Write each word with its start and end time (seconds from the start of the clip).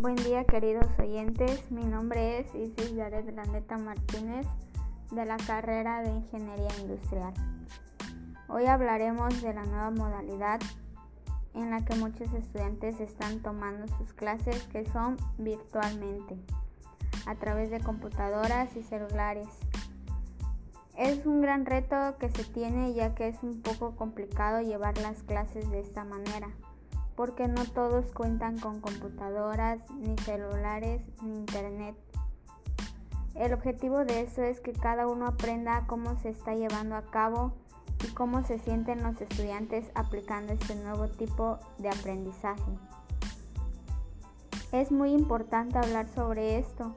Buen 0.00 0.16
día 0.16 0.44
queridos 0.44 0.86
oyentes, 0.98 1.70
mi 1.70 1.84
nombre 1.84 2.38
es 2.38 2.54
Isis 2.54 2.94
Yaret 2.94 3.34
Landeta 3.34 3.76
Martínez 3.76 4.46
de 5.10 5.26
la 5.26 5.36
carrera 5.36 6.00
de 6.00 6.08
Ingeniería 6.08 6.70
Industrial. 6.80 7.34
Hoy 8.48 8.64
hablaremos 8.64 9.42
de 9.42 9.52
la 9.52 9.62
nueva 9.66 9.90
modalidad 9.90 10.58
en 11.52 11.70
la 11.70 11.84
que 11.84 11.96
muchos 11.96 12.32
estudiantes 12.32 12.98
están 12.98 13.40
tomando 13.40 13.94
sus 13.98 14.14
clases 14.14 14.62
que 14.68 14.86
son 14.86 15.18
virtualmente 15.36 16.34
a 17.26 17.34
través 17.34 17.70
de 17.70 17.80
computadoras 17.80 18.74
y 18.76 18.82
celulares. 18.82 19.48
Es 20.96 21.26
un 21.26 21.42
gran 21.42 21.66
reto 21.66 22.16
que 22.18 22.30
se 22.30 22.44
tiene 22.44 22.94
ya 22.94 23.14
que 23.14 23.28
es 23.28 23.42
un 23.42 23.60
poco 23.60 23.96
complicado 23.96 24.62
llevar 24.62 24.96
las 24.96 25.22
clases 25.24 25.70
de 25.70 25.80
esta 25.80 26.04
manera 26.04 26.48
porque 27.16 27.48
no 27.48 27.64
todos 27.64 28.12
cuentan 28.12 28.58
con 28.58 28.80
computadoras, 28.80 29.78
ni 29.90 30.16
celulares, 30.18 31.02
ni 31.22 31.36
internet. 31.36 31.96
El 33.34 33.52
objetivo 33.54 34.04
de 34.04 34.22
eso 34.22 34.42
es 34.42 34.60
que 34.60 34.72
cada 34.72 35.06
uno 35.06 35.26
aprenda 35.26 35.84
cómo 35.86 36.16
se 36.16 36.30
está 36.30 36.54
llevando 36.54 36.96
a 36.96 37.02
cabo 37.02 37.52
y 38.04 38.08
cómo 38.08 38.44
se 38.44 38.58
sienten 38.58 39.02
los 39.02 39.20
estudiantes 39.20 39.90
aplicando 39.94 40.52
este 40.52 40.74
nuevo 40.74 41.08
tipo 41.08 41.58
de 41.78 41.88
aprendizaje. 41.88 42.78
Es 44.72 44.92
muy 44.92 45.12
importante 45.12 45.78
hablar 45.78 46.08
sobre 46.08 46.58
esto, 46.58 46.94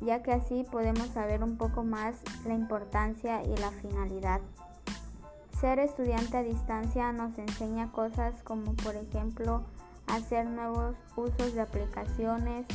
ya 0.00 0.22
que 0.22 0.32
así 0.32 0.64
podemos 0.70 1.08
saber 1.08 1.42
un 1.42 1.56
poco 1.56 1.84
más 1.84 2.16
la 2.44 2.54
importancia 2.54 3.42
y 3.44 3.56
la 3.56 3.70
finalidad. 3.70 4.40
Ser 5.62 5.78
estudiante 5.78 6.36
a 6.36 6.42
distancia 6.42 7.12
nos 7.12 7.38
enseña 7.38 7.92
cosas 7.92 8.34
como 8.42 8.74
por 8.74 8.96
ejemplo 8.96 9.62
hacer 10.08 10.50
nuevos 10.50 10.96
usos 11.14 11.54
de 11.54 11.60
aplicaciones, 11.60 12.66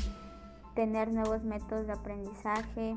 tener 0.74 1.12
nuevos 1.12 1.44
métodos 1.44 1.86
de 1.86 1.92
aprendizaje 1.92 2.96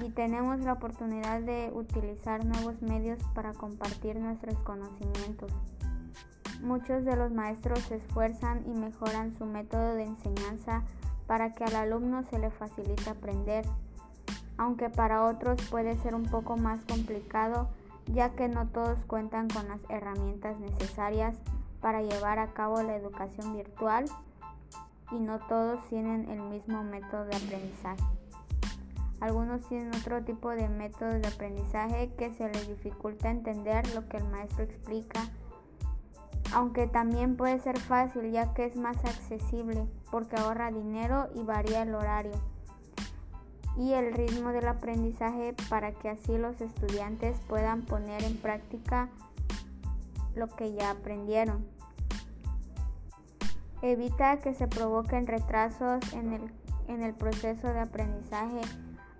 y 0.00 0.10
tenemos 0.10 0.60
la 0.60 0.74
oportunidad 0.74 1.40
de 1.40 1.72
utilizar 1.74 2.44
nuevos 2.44 2.82
medios 2.82 3.18
para 3.34 3.52
compartir 3.52 4.14
nuestros 4.14 4.54
conocimientos. 4.60 5.50
Muchos 6.62 7.04
de 7.04 7.16
los 7.16 7.32
maestros 7.32 7.80
se 7.80 7.96
esfuerzan 7.96 8.62
y 8.64 8.78
mejoran 8.78 9.36
su 9.36 9.44
método 9.44 9.94
de 9.96 10.04
enseñanza 10.04 10.84
para 11.26 11.52
que 11.52 11.64
al 11.64 11.74
alumno 11.74 12.22
se 12.30 12.38
le 12.38 12.52
facilite 12.52 13.10
aprender, 13.10 13.66
aunque 14.56 14.88
para 14.88 15.24
otros 15.24 15.60
puede 15.68 15.96
ser 15.96 16.14
un 16.14 16.26
poco 16.26 16.56
más 16.56 16.78
complicado 16.84 17.70
ya 18.06 18.30
que 18.30 18.48
no 18.48 18.68
todos 18.68 18.98
cuentan 19.06 19.48
con 19.48 19.68
las 19.68 19.80
herramientas 19.88 20.58
necesarias 20.58 21.36
para 21.80 22.02
llevar 22.02 22.38
a 22.38 22.52
cabo 22.52 22.82
la 22.82 22.96
educación 22.96 23.54
virtual 23.54 24.06
y 25.10 25.16
no 25.16 25.38
todos 25.40 25.84
tienen 25.88 26.28
el 26.30 26.40
mismo 26.40 26.82
método 26.82 27.24
de 27.24 27.36
aprendizaje. 27.36 28.04
Algunos 29.20 29.66
tienen 29.68 29.94
otro 29.94 30.22
tipo 30.22 30.50
de 30.50 30.68
métodos 30.68 31.22
de 31.22 31.28
aprendizaje 31.28 32.12
que 32.18 32.32
se 32.34 32.48
les 32.48 32.68
dificulta 32.68 33.30
entender 33.30 33.86
lo 33.94 34.08
que 34.08 34.18
el 34.18 34.24
maestro 34.28 34.64
explica, 34.64 35.20
aunque 36.52 36.86
también 36.86 37.36
puede 37.36 37.58
ser 37.60 37.78
fácil 37.78 38.30
ya 38.30 38.52
que 38.54 38.66
es 38.66 38.76
más 38.76 38.96
accesible 39.04 39.86
porque 40.10 40.36
ahorra 40.36 40.70
dinero 40.70 41.28
y 41.34 41.42
varía 41.42 41.82
el 41.82 41.94
horario 41.94 42.53
y 43.76 43.92
el 43.92 44.12
ritmo 44.12 44.50
del 44.50 44.68
aprendizaje 44.68 45.54
para 45.68 45.92
que 45.92 46.08
así 46.08 46.38
los 46.38 46.60
estudiantes 46.60 47.38
puedan 47.48 47.82
poner 47.82 48.22
en 48.22 48.36
práctica 48.36 49.08
lo 50.34 50.48
que 50.48 50.72
ya 50.72 50.90
aprendieron. 50.90 51.66
Evita 53.82 54.38
que 54.38 54.54
se 54.54 54.66
provoquen 54.66 55.26
retrasos 55.26 56.00
en 56.12 56.32
el, 56.32 56.42
en 56.88 57.02
el 57.02 57.14
proceso 57.14 57.68
de 57.68 57.80
aprendizaje, 57.80 58.60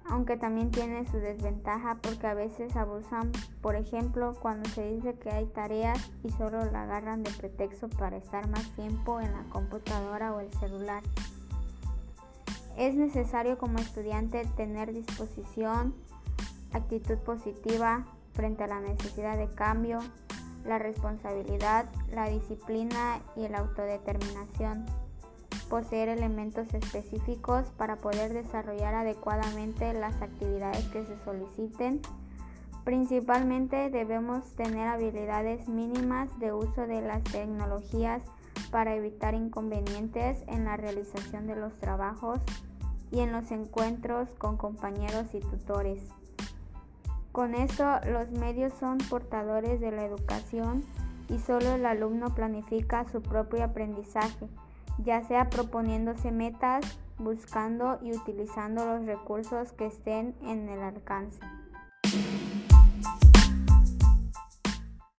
aunque 0.06 0.36
también 0.36 0.70
tiene 0.70 1.06
su 1.10 1.18
desventaja 1.18 1.96
porque 2.00 2.26
a 2.26 2.34
veces 2.34 2.74
abusan, 2.76 3.32
por 3.60 3.74
ejemplo, 3.74 4.34
cuando 4.40 4.68
se 4.70 4.90
dice 4.92 5.14
que 5.14 5.30
hay 5.30 5.46
tareas 5.46 6.10
y 6.22 6.30
solo 6.30 6.64
la 6.70 6.84
agarran 6.84 7.22
de 7.22 7.30
pretexto 7.30 7.88
para 7.88 8.16
estar 8.16 8.48
más 8.48 8.70
tiempo 8.74 9.20
en 9.20 9.32
la 9.32 9.44
computadora 9.50 10.32
o 10.32 10.40
el 10.40 10.52
celular. 10.54 11.02
Es 12.76 12.94
necesario 12.96 13.56
como 13.56 13.78
estudiante 13.78 14.44
tener 14.56 14.92
disposición, 14.92 15.94
actitud 16.72 17.18
positiva 17.18 18.04
frente 18.32 18.64
a 18.64 18.66
la 18.66 18.80
necesidad 18.80 19.38
de 19.38 19.48
cambio, 19.48 20.00
la 20.64 20.78
responsabilidad, 20.78 21.86
la 22.10 22.28
disciplina 22.28 23.20
y 23.36 23.48
la 23.48 23.58
autodeterminación. 23.58 24.86
Poseer 25.68 26.08
elementos 26.08 26.72
específicos 26.74 27.70
para 27.76 27.96
poder 27.96 28.32
desarrollar 28.32 28.94
adecuadamente 28.94 29.92
las 29.94 30.20
actividades 30.20 30.84
que 30.88 31.04
se 31.04 31.16
soliciten. 31.24 32.00
Principalmente 32.84 33.88
debemos 33.88 34.44
tener 34.56 34.88
habilidades 34.88 35.68
mínimas 35.68 36.28
de 36.38 36.52
uso 36.52 36.86
de 36.86 37.00
las 37.00 37.22
tecnologías 37.24 38.22
para 38.74 38.96
evitar 38.96 39.34
inconvenientes 39.34 40.42
en 40.48 40.64
la 40.64 40.76
realización 40.76 41.46
de 41.46 41.54
los 41.54 41.76
trabajos 41.76 42.40
y 43.12 43.20
en 43.20 43.30
los 43.30 43.52
encuentros 43.52 44.28
con 44.36 44.56
compañeros 44.56 45.32
y 45.32 45.38
tutores. 45.38 46.02
Con 47.30 47.54
esto, 47.54 47.84
los 48.10 48.32
medios 48.32 48.72
son 48.80 48.98
portadores 48.98 49.80
de 49.80 49.92
la 49.92 50.04
educación 50.04 50.82
y 51.28 51.38
solo 51.38 51.74
el 51.74 51.86
alumno 51.86 52.34
planifica 52.34 53.04
su 53.04 53.22
propio 53.22 53.62
aprendizaje, 53.62 54.48
ya 54.98 55.22
sea 55.22 55.50
proponiéndose 55.50 56.32
metas, 56.32 56.98
buscando 57.16 58.00
y 58.02 58.10
utilizando 58.10 58.84
los 58.86 59.06
recursos 59.06 59.70
que 59.70 59.86
estén 59.86 60.34
en 60.42 60.68
el 60.68 60.80
alcance. 60.82 61.38